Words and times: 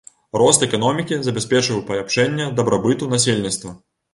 Рост 0.41 0.63
эканомікі 0.67 1.19
забяспечыў 1.27 1.83
паляпшэнне 1.91 2.51
дабрабыту 2.61 3.13
насельніцтва. 3.17 3.71